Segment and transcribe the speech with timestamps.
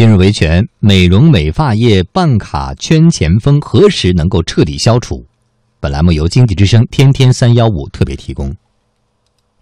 [0.00, 5.22] 今日维权，美容美发业办卡圈钱风何时能够彻底消除？
[5.78, 8.50] 本栏目由经济之声天天三幺五特别提供。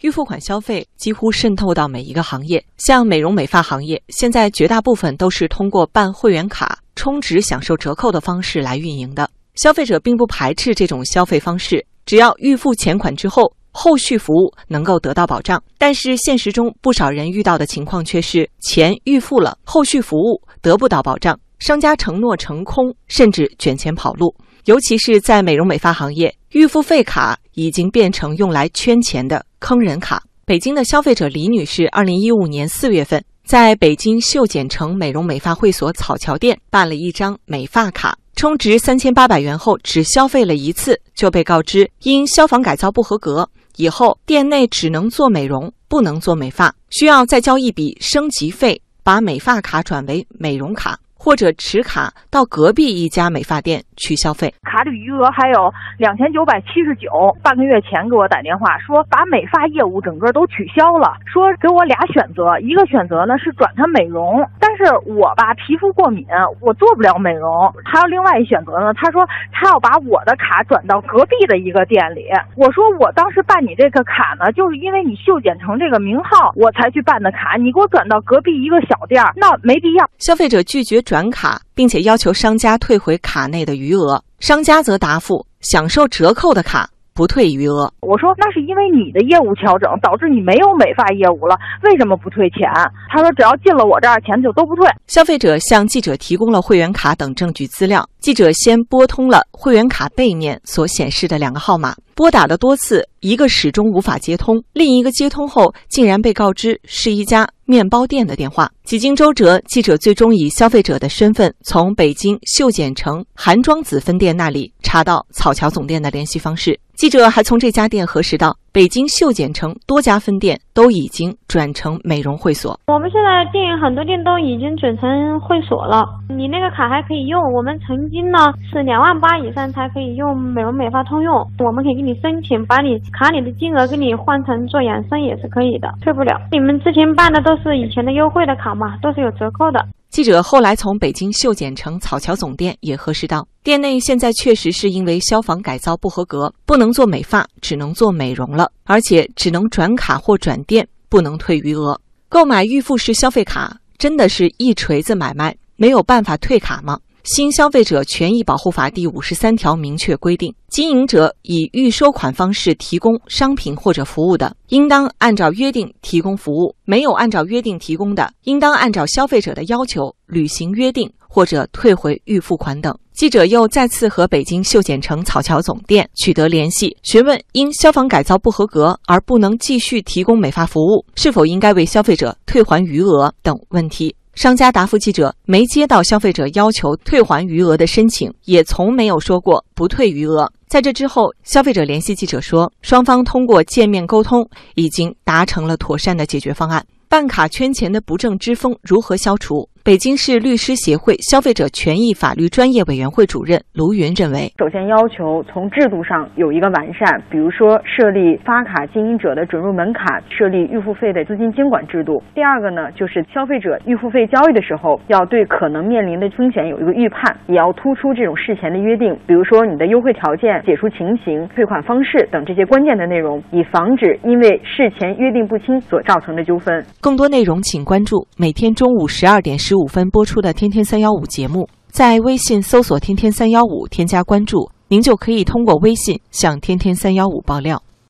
[0.01, 9.29] 预付款消费几乎渗透到每一个行业，像美容美发行业，现在绝大部分都是通过办会员卡充值享受折扣的方式来运营的。
[9.57, 15.63] 消费者并不排斥这种消费方式，只要预付钱款之后，后续服务能够得到保障。
[15.79, 24.35] 但是现实中，不少人遇到的情况却是钱预付了，后续服务得不到保障，商家承诺成空，甚至卷钱跑路。
[24.65, 30.23] 尤其是在美容美发行业，预付费卡已经变成用来圈钱的坑人卡。
[30.45, 50.99] 北京的消费者李女士，二零一五年四月份在北京秀简城美容美发会所草桥店办了一张美发卡，充值三千八百元后，只消费了一次，就被告知因消防改造不合格，以后店内只能做美容，不能做美发，需要再交一笔升级费，把美发卡转为美容卡。
[51.19, 57.11] 或者持卡到隔壁一家美发店去消费，卡里余额还有两千九百七十九。
[57.43, 66.25] 半个月前给我打电话说把美发业务整个都取消了，说给我俩选择，一个选择呢是转他美容，但是我吧皮肤过敏，
[66.61, 67.51] 我做不了美容。
[67.85, 72.31] 还有另外一选择呢，他说他要把我的卡转到隔壁的一个店里。
[72.55, 80.09] 我说我当时办你这个卡呢，就是因为你秀剪城这个名号我才去办的卡，你给我转到隔壁一个小店，那没必要。
[80.19, 81.03] 消费者拒绝。
[81.09, 86.87] 转卡，并且要求商家退回卡内的余额，商家则答复：享受折扣的卡。
[87.15, 92.71] 不退余额，我说那是因为你的业务调整导致你没有美发业务了，为什么不退钱？
[93.11, 94.87] 他说只要进了我这儿，钱就都不退。
[95.09, 108.73] 消费者向记者提供了会员卡等证据资料，记者先拨通了会员卡背面所显示的两个号码，拨打了多次，一个始终无法接通，另一个接通后竟然被告知是一家面包店的电话。
[108.83, 116.81] 几经周折，记者最终以消费者的身份从北京秀简城韩庄子分店那里查到草桥总店的联系方式。
[116.95, 122.77] 记者还从这家店核实到，北京秀剪城多家分店都已经转成美容会所。
[122.89, 126.03] 我们现在店很多店都已经转成会所了。
[126.29, 128.39] 你那个卡还可以用，我们曾经呢
[128.73, 136.41] 是两万八以上才可以用美容美发通用，我们可以给你申请，把你卡里的金额给你换成做养生也是可以的，退不了。
[136.51, 139.79] 你们之前办的都是以前的优惠的卡嘛，都是有折扣的。
[140.11, 152.01] 记者后来从北京秀剪城草桥总店也核实到，店内现在确实是因为消防改造不合格，不能做美发，只能做美容了，而且只能转卡或转店，不能退余额。
[152.29, 156.99] 购买预付式消费卡真的是一锤子买卖，没有办法退卡吗？
[157.29, 172.99] 新消费者权益保护法第五十三条明确规定，经营者以预收款方式提供商品或者服务的，应当按照约定提供服务；没有按照约定提供的，应当按照消费者的要求履行约定或者退回预付款等。
[173.13, 184.15] 记者又再次和北京秀简城草桥总店取得联系，询问因消防改造不合格而不能继续提供美发服务，是否应该为消费者退还余额等问题。
[184.39, 190.49] 商家答复记者：没接到消费者要求退还余额的申请，也从没有说过不退余额。
[190.69, 196.87] 在这之后，消费者联系记者说，双方通过见面沟通，已经达成了妥善的解决方案。
[197.09, 199.69] 办卡圈钱的不正之风如何消除？
[199.89, 212.23] 北京市律师协会消费者权益法律专业委员会主任卢云认为，首先要求从制度上有一个完善，比如说设立发卡经营者的准入门槛，设立预付费的资金监管制度。
[212.35, 226.85] 第二个呢，就是消费者预付费交易的时候，要对可能面临的风险有一个预判，也要突出这种事前的约定，比如说你的优惠条件、解除情形、退款方式等这些关键的内容，以防止因为事前约定不清所造成的纠纷。
[227.01, 237.81] 更多内容请关注每天中午十二点十五分播出的《天天三幺五》节目，在微信搜索“天天三幺五”，添加关注，您就可以通过微信向“天天三幺五”爆料。